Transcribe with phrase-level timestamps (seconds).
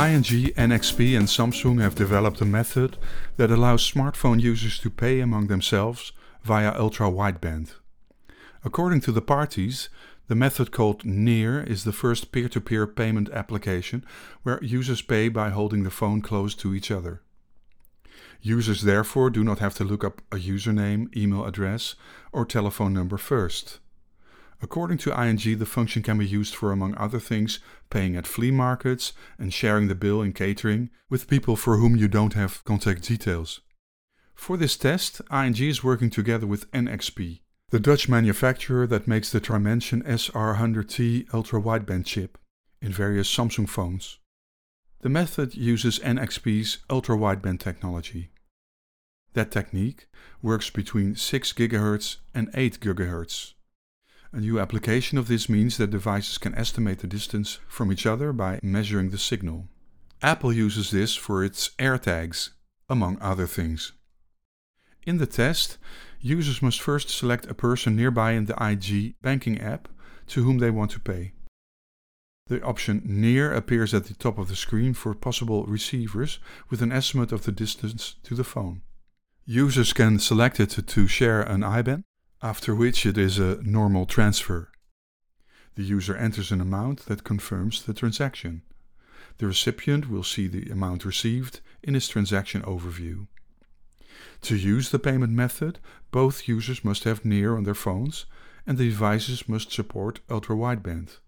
[0.00, 2.96] ING, NXP, and Samsung have developed a method
[3.36, 6.12] that allows smartphone users to pay among themselves
[6.42, 7.74] via ultra wideband.
[8.64, 9.90] According to the parties,
[10.28, 14.02] the method called Near is the first peer to peer payment application
[14.42, 17.20] where users pay by holding the phone close to each other.
[18.40, 21.94] Users therefore do not have to look up a username, email address,
[22.32, 23.80] or telephone number first.
[24.62, 28.50] According to ING, the function can be used for, among other things, paying at flea
[28.50, 33.02] markets and sharing the bill in catering with people for whom you don't have contact
[33.08, 33.60] details.
[34.34, 39.40] For this test, ING is working together with NXP, the Dutch manufacturer that makes the
[39.40, 42.36] Trimension SR100T ultra-wideband chip
[42.82, 44.18] in various Samsung phones.
[45.00, 48.30] The method uses NXP's ultra-wideband technology.
[49.32, 50.08] That technique
[50.42, 53.54] works between 6 GHz and 8 GHz.
[54.32, 58.32] A new application of this means that devices can estimate the distance from each other
[58.32, 59.68] by measuring the signal.
[60.22, 62.50] Apple uses this for its AirTags,
[62.88, 63.92] among other things.
[65.04, 65.78] In the test,
[66.20, 69.88] users must first select a person nearby in the ING banking app
[70.28, 71.32] to whom they want to pay.
[72.46, 76.92] The option Near appears at the top of the screen for possible receivers with an
[76.92, 78.82] estimate of the distance to the phone.
[79.44, 82.04] Users can select it to share an IBAN,
[82.42, 84.70] after which it is a normal transfer.
[85.74, 88.62] The user enters an amount that confirms the transaction.
[89.38, 93.26] The recipient will see the amount received in his transaction overview.
[94.42, 95.78] To use the payment method,
[96.10, 98.26] both users must have Near on their phones
[98.66, 101.18] and the devices must support ultra-wideband.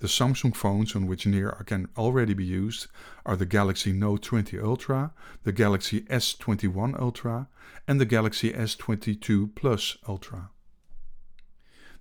[0.00, 2.88] The Samsung phones on which Near can already be used
[3.24, 5.12] are the Galaxy Note 20 Ultra,
[5.44, 7.48] the Galaxy S21 Ultra,
[7.86, 10.50] and the Galaxy S22 Plus Ultra.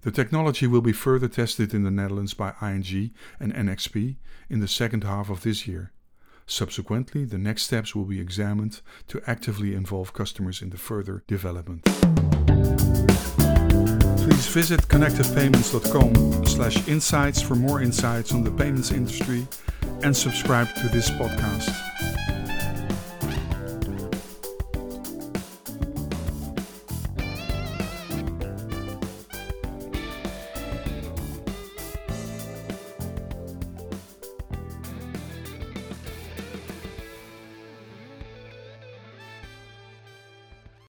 [0.03, 4.17] The technology will be further tested in the Netherlands by ING and NXP
[4.49, 5.93] in the second half of this year.
[6.45, 11.85] Subsequently, the next steps will be examined to actively involve customers in the further development.
[14.23, 19.47] Please visit connectivepayments.com slash insights for more insights on the payments industry
[20.03, 21.92] and subscribe to this podcast.